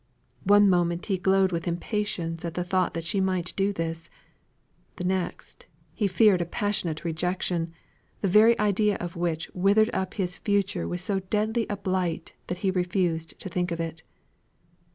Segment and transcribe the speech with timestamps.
[0.45, 4.09] One moment he glowed with impatience at the thought that she might do this,
[4.95, 7.71] the next he feared a passionate rejection,
[8.21, 12.71] the idea of which withered up his future with so deadly a blight that he
[12.71, 14.01] refused to think of it.